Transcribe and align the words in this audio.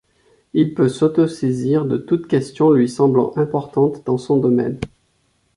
Il 0.55 0.73
peut 0.73 0.89
s'autosaisir 0.89 1.85
de 1.85 1.95
toute 1.97 2.25
question 2.27 2.71
lui 2.71 2.89
semblant 2.89 3.33
importante 3.37 4.01
dans 4.03 4.17
son 4.17 4.37
domaine. 4.37 4.79